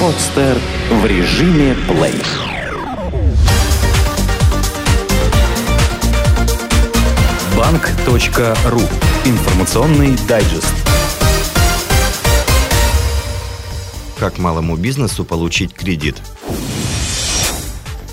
[0.00, 0.58] Подстер
[0.90, 2.22] в режиме плей.
[7.56, 8.80] Банк.ру.
[9.24, 10.72] Информационный дайджест.
[14.18, 16.16] Как малому бизнесу получить кредит?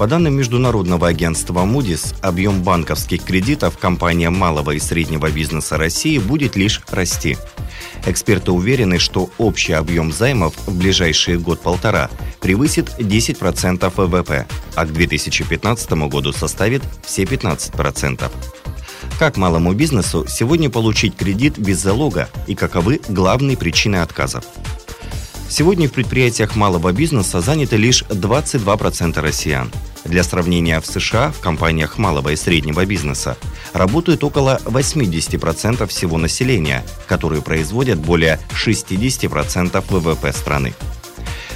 [0.04, 6.58] По данным Международного агентства Moody's, объем банковских кредитов компаниям малого и среднего бизнеса России будет
[6.58, 7.38] лишь расти.
[8.06, 12.10] Эксперты уверены, что общий объем займов в ближайшие год-полтора
[12.42, 18.30] превысит 10% ВВП, а к 2015 году составит все 15%.
[19.18, 24.44] Как малому бизнесу сегодня получить кредит без залога и каковы главные причины отказов?
[25.48, 29.72] Сегодня в предприятиях малого бизнеса заняты лишь 22% россиян.
[30.06, 33.38] Для сравнения, в США в компаниях малого и среднего бизнеса
[33.74, 40.74] работают около 80% всего населения, которые производят более 60% ВВП страны.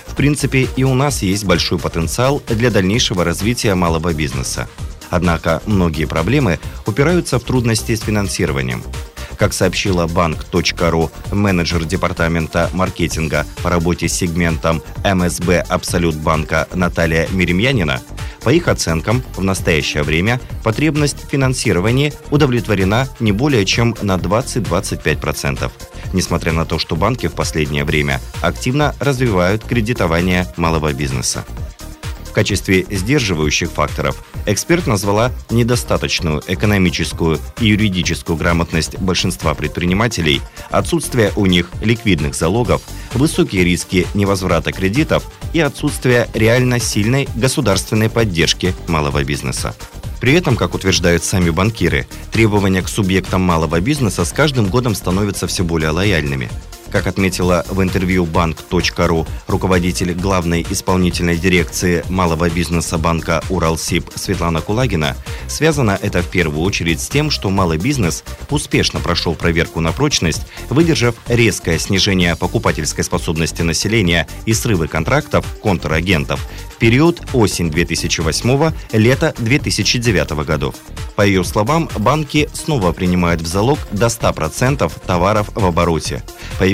[0.08, 4.68] В принципе, и у нас есть большой потенциал для дальнейшего развития малого бизнеса.
[5.10, 8.84] Однако многие проблемы упираются в трудности с финансированием.
[9.38, 18.02] Как сообщила банк.ру менеджер департамента маркетинга по работе с сегментом МСБ Абсолют банка Наталья Миремьянина,
[18.42, 25.72] по их оценкам, в настоящее время потребность в финансировании удовлетворена не более чем на 20-25%,
[26.14, 31.46] несмотря на то, что банки в последнее время активно развивают кредитование малого бизнеса.
[32.38, 41.72] Качестве сдерживающих факторов эксперт назвала недостаточную экономическую и юридическую грамотность большинства предпринимателей, отсутствие у них
[41.82, 42.84] ликвидных залогов,
[43.16, 45.24] высокие риски невозврата кредитов
[45.58, 49.76] и отсутствие реально сильной государственной поддержки малого бизнеса.
[50.22, 55.48] При этом, как утверждают сами банкиры, требования к субъектам малого бизнеса с каждым годом становятся
[55.48, 56.50] все более лояльными.
[56.92, 65.16] Как отметила в интервью банк.ру руководитель главной исполнительной дирекции малого бизнеса банка Уралсиб Светлана Кулагина,
[65.48, 70.48] связано это в первую очередь с тем, что малый бизнес успешно прошел проверку на прочность,
[70.70, 76.40] выдержав резкое снижение покупательской способности населения и срывы контрактов контрагентов
[76.74, 80.76] в период осень 2008 лето 2009 годов.
[81.16, 86.24] По ее словам, банки снова принимают в залог до 100% товаров в обороте.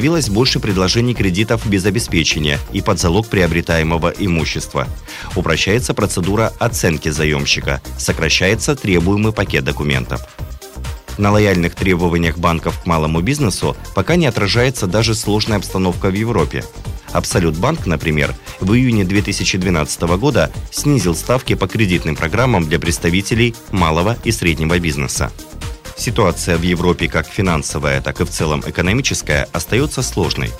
[0.03, 4.85] Появилось больше предложений кредитов без обеспечения и под залог приобретаемого имущества.
[5.33, 10.19] Упрощается процедура оценки заемщика, сокращается требуемый пакет документов.
[11.17, 16.65] На лояльных требованиях банков к малому бизнесу пока не отражается даже сложная обстановка в Европе.
[17.13, 24.17] Абсолют Банк, например, в июне 2012 года снизил ставки по кредитным программам для представителей малого
[24.25, 25.31] и среднего бизнеса.
[25.95, 30.51] Ситуация в Европе как финансовая, так и в целом экономическая остается сложной.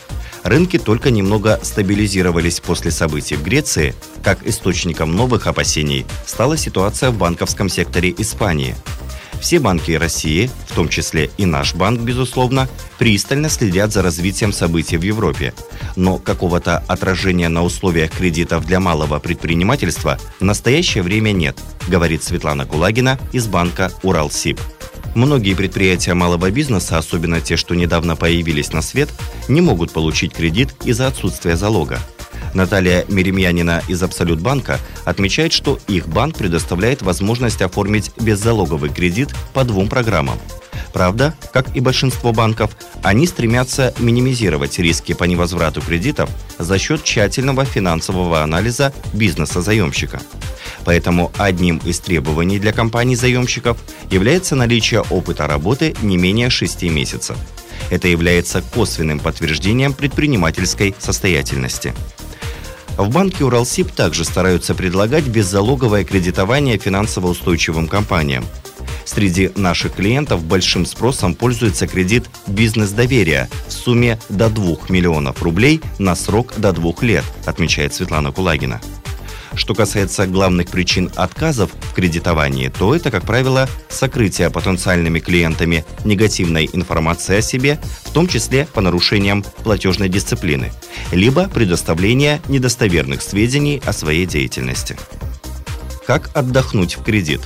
[0.44, 7.18] Рынки только немного стабилизировались после событий в Греции, как источником новых опасений стала ситуация в
[7.18, 8.76] банковском секторе Испании–
[9.44, 14.96] все банки России, в том числе и наш банк, безусловно, пристально следят за развитием событий
[14.96, 15.54] в Европе.
[15.98, 22.66] Но какого-то отражения на условиях кредитов для малого предпринимательства в настоящее время нет, говорит Светлана
[22.66, 24.62] Кулагина из банка «Уралсиб».
[25.16, 29.10] Многие предприятия малого бизнеса, особенно те, что недавно появились на свет,
[29.48, 32.00] не могут получить кредит из-за отсутствия залога.
[32.54, 39.64] Наталья Меремьянина из Абсолют банка отмечает, что их банк предоставляет возможность оформить беззалоговый кредит по
[39.64, 40.40] двум программам.
[40.94, 47.66] Правда, как и большинство банков, они стремятся минимизировать риски по невозврату кредитов за счет тщательного
[47.66, 50.22] финансового анализа бизнеса заемщика.
[50.86, 53.78] Поэтому одним из требований для компаний-заемщиков
[54.12, 57.38] является наличие опыта работы не менее 6 месяцев.
[57.90, 61.94] Это является косвенным подтверждением предпринимательской состоятельности.
[62.98, 68.46] В банке Уралсиб также стараются предлагать беззалоговое кредитование финансово устойчивым компаниям.
[69.06, 76.16] Среди наших клиентов большим спросом пользуется кредит «Бизнес-доверие» в сумме до 2 миллионов рублей на
[76.16, 78.82] срок до 2 лет, отмечает Светлана Кулагина.
[79.56, 86.70] Что касается главных причин отказов в кредитовании, то это, как правило, сокрытие потенциальными клиентами негативной
[86.74, 90.72] информации о себе, в том числе по нарушениям платежной дисциплины,
[91.12, 94.98] либо предоставление недостоверных сведений о своей деятельности.
[96.08, 97.42] Как отдохнуть в кредит?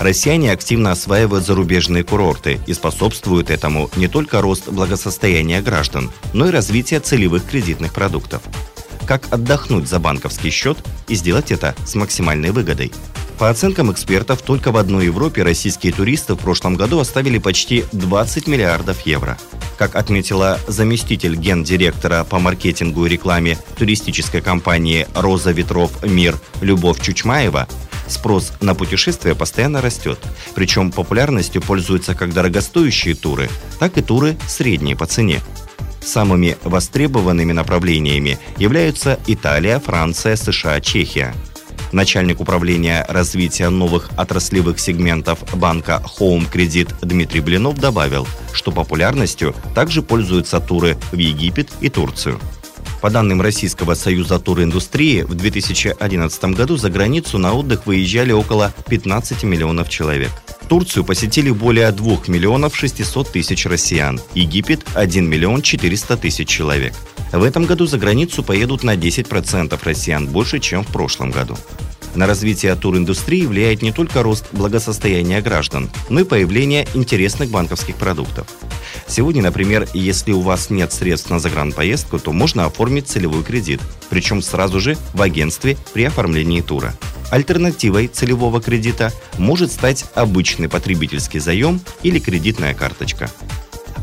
[0.00, 6.50] Россияне активно осваивают зарубежные курорты и способствуют этому не только рост благосостояния граждан, но и
[6.50, 8.42] развитие целевых кредитных продуктов
[9.10, 12.92] как отдохнуть за банковский счет и сделать это с максимальной выгодой.
[13.40, 18.46] По оценкам экспертов, только в одной Европе российские туристы в прошлом году оставили почти 20
[18.46, 19.36] миллиардов евро.
[19.76, 27.66] Как отметила заместитель гендиректора по маркетингу и рекламе туристической компании «Роза ветров Мир» Любовь Чучмаева,
[28.10, 30.18] Спрос на путешествия постоянно растет,
[30.54, 33.48] причем популярностью пользуются как дорогостоящие туры,
[33.78, 35.40] так и туры средние по цене.
[36.02, 41.32] Самыми востребованными направлениями являются Италия, Франция, США, Чехия.
[41.92, 50.02] Начальник управления развития новых отраслевых сегментов банка Home Credit Дмитрий Блинов добавил, что популярностью также
[50.02, 52.40] пользуются туры в Египет и Турцию.
[53.00, 59.42] По данным Российского союза туриндустрии, в 2011 году за границу на отдых выезжали около 15
[59.44, 60.30] миллионов человек.
[60.68, 66.92] Турцию посетили более 2 миллионов 600 тысяч россиян, Египет– 1 миллион 400 тысяч человек.
[67.32, 71.56] В этом году за границу поедут на 10% россиян больше, чем в прошлом году.
[72.14, 78.46] На развитие туриндустрии влияет не только рост благосостояния граждан, но и появление интересных банковских продуктов.
[79.06, 84.42] Сегодня, например, если у вас нет средств на загранпоездку, то можно оформить целевой кредит, причем
[84.42, 86.94] сразу же в агентстве при оформлении тура.
[87.30, 93.30] Альтернативой целевого кредита может стать обычный потребительский заем или кредитная карточка.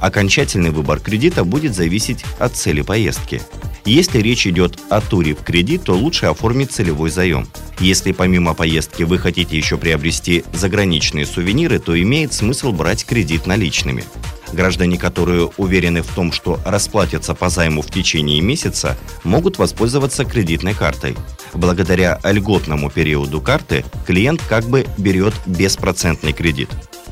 [0.02, 3.42] Окончательный выбор кредита будет зависеть от цели поездки.
[3.84, 7.48] Если речь идет о туре в кредит, то лучше оформить целевой заем.
[7.80, 14.04] Если помимо поездки вы хотите еще приобрести заграничные сувениры, то имеет смысл брать кредит наличными.
[14.54, 20.74] Граждане, которые уверены в том, что расплатятся по займу в течение месяца, могут воспользоваться кредитной
[20.74, 21.16] картой.
[21.54, 26.70] Благодаря льготному периоду карты клиент как бы берет беспроцентный кредит.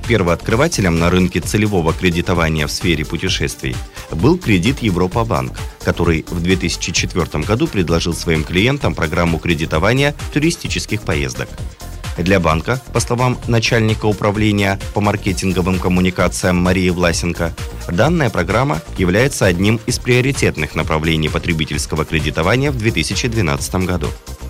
[0.08, 3.76] Первооткрывателем на рынке целевого кредитования в сфере путешествий
[4.12, 5.54] был кредит Европа-банк,
[5.84, 11.50] который в 2004 году предложил своим клиентам программу кредитования туристических поездок.
[12.18, 17.54] Для банка, по словам начальника управления по маркетинговым коммуникациям Марии Власенко,
[17.90, 24.08] данная программа является одним из приоритетных направлений потребительского кредитования в 2012 году.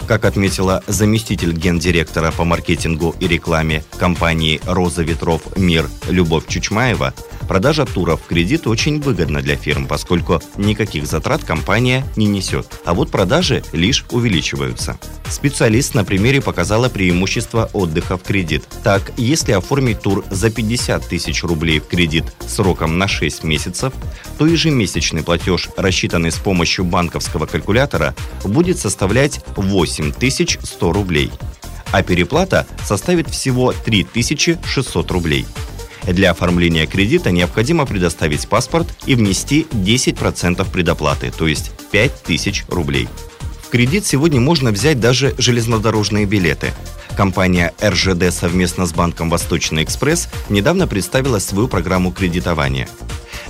[0.08, 7.16] Как отметила заместитель гендиректора по маркетингу и рекламе компании «Роза ветров Мир» Любовь Чучмаева,
[7.48, 12.94] Продажа туров в кредит очень выгодна для фирм, поскольку никаких затрат компания не несет, а
[12.94, 14.98] вот продажи лишь увеличиваются.
[15.30, 18.64] Специалист на примере показала преимущество отдыха в кредит.
[18.84, 23.94] Так, если оформить тур за 50 тысяч рублей в кредит сроком на 6 месяцев,
[24.38, 31.32] то ежемесячный платеж, рассчитанный с помощью банковского калькулятора, будет составлять 8100 рублей
[31.92, 35.46] а переплата составит всего 3600 рублей.
[36.08, 43.08] Для оформления кредита необходимо предоставить паспорт и внести 10% предоплаты, то есть 5000 рублей.
[43.64, 46.72] В кредит сегодня можно взять даже железнодорожные билеты.
[47.18, 52.88] Компания РЖД совместно с банком «Восточный экспресс» недавно представила свою программу кредитования–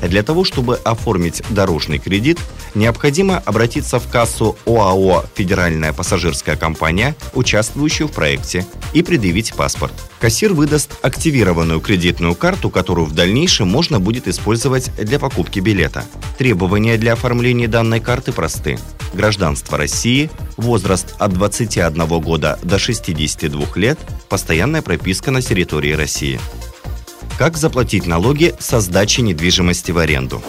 [0.02, 2.40] для того, чтобы оформить дорожный кредит,
[2.74, 9.94] необходимо обратиться в кассу ОАО «Федеральная пассажирская компания», участвующую в проекте, и предъявить паспорт.
[10.20, 16.06] Кассир выдаст активированную кредитную карту, которую в дальнейшем можно будет использовать для покупки билета.
[16.38, 18.80] Требования для оформления данной карты просты.
[19.14, 24.00] Гражданство России, возраст от 21 года до 62 лет,
[24.30, 26.40] постоянная прописка на территории России.
[27.38, 30.42] Как заплатить налоги со сдачи недвижимости в аренду?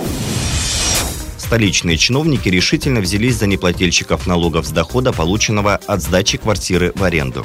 [1.36, 7.44] Столичные чиновники решительно взялись за неплательщиков налогов с дохода, полученного от сдачи квартиры в аренду.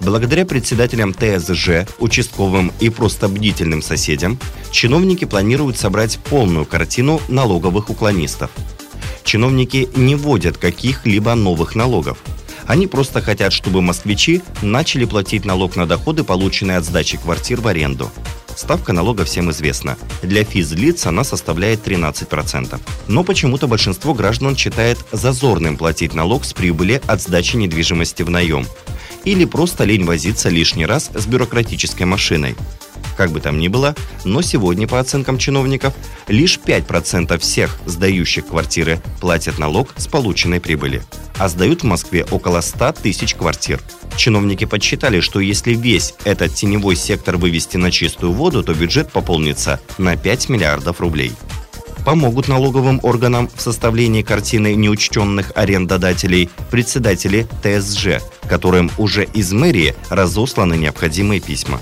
[0.00, 4.38] Благодаря председателям ТСЖ, участковым и просто бдительным соседям,
[4.70, 8.50] чиновники планируют собрать полную картину налоговых уклонистов.
[9.24, 12.18] Чиновники не вводят каких-либо новых налогов.
[12.66, 17.68] Они просто хотят, чтобы москвичи начали платить налог на доходы, полученные от сдачи квартир в
[17.68, 18.10] аренду.
[18.56, 19.96] Ставка налога всем известна.
[20.22, 22.80] Для физлиц она составляет 13%.
[23.06, 28.66] Но почему-то большинство граждан считает зазорным платить налог с прибыли от сдачи недвижимости в наем.
[29.24, 32.56] Или просто лень возиться лишний раз с бюрократической машиной.
[33.16, 33.94] Как бы там ни было,
[34.24, 35.94] но сегодня, по оценкам чиновников,
[36.28, 41.02] лишь 5% всех сдающих квартиры платят налог с полученной прибыли.
[41.38, 43.80] А сдают в Москве около 100 тысяч квартир.
[44.16, 49.80] Чиновники подсчитали, что если весь этот теневой сектор вывести на чистую воду, то бюджет пополнится
[49.98, 51.32] на 5 миллиардов рублей.
[52.04, 60.76] Помогут налоговым органам в составлении картины неучтенных арендодателей председатели ТСЖ, которым уже из мэрии разосланы
[60.76, 61.80] необходимые письма.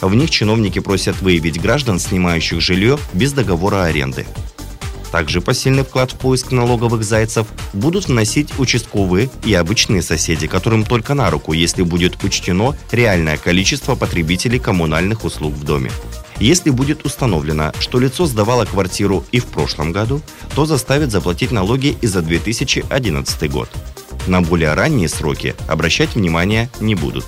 [0.00, 4.26] В них чиновники просят выявить граждан, снимающих жилье без договора аренды.
[5.10, 11.14] Также посильный вклад в поиск налоговых зайцев будут вносить участковые и обычные соседи, которым только
[11.14, 15.90] на руку, если будет учтено реальное количество потребителей коммунальных услуг в доме.
[16.40, 20.20] Если будет установлено, что лицо сдавало квартиру и в прошлом году,
[20.54, 23.68] то заставит заплатить налоги и за 2011 год.
[24.28, 27.24] На более ранние сроки обращать внимание не будут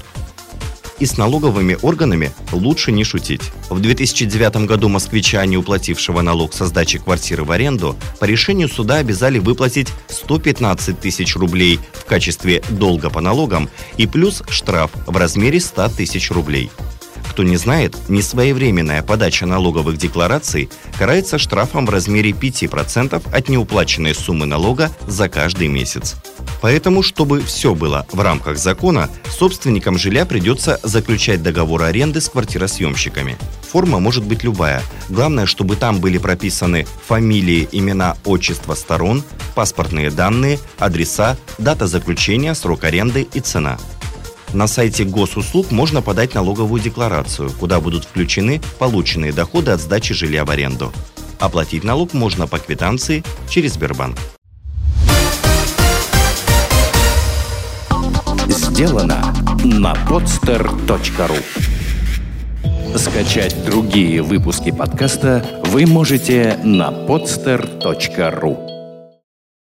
[1.00, 3.42] и с налоговыми органами лучше не шутить.
[3.68, 8.96] В 2009 году москвича, не уплатившего налог со сдачи квартиры в аренду, по решению суда
[8.96, 15.58] обязали выплатить 115 тысяч рублей в качестве долга по налогам и плюс штраф в размере
[15.60, 16.70] 100 тысяч рублей.
[17.30, 20.68] Кто не знает, несвоевременная подача налоговых деклараций
[20.98, 26.16] карается штрафом в размере 5% от неуплаченной суммы налога за каждый месяц.
[26.60, 33.38] Поэтому, чтобы все было в рамках закона, собственникам жилья придется заключать договор аренды с квартиросъемщиками.
[33.62, 34.82] Форма может быть любая.
[35.08, 39.22] Главное, чтобы там были прописаны фамилии, имена, отчества сторон,
[39.54, 43.78] паспортные данные, адреса, дата заключения, срок аренды и цена.
[44.52, 50.44] На сайте госуслуг можно подать налоговую декларацию, куда будут включены полученные доходы от сдачи жилья
[50.44, 50.92] в аренду.
[51.38, 54.18] Оплатить налог можно по квитанции через Сбербанк.
[58.48, 61.38] Сделано на podster.ru
[62.96, 68.69] Скачать другие выпуски подкаста вы можете на podster.ru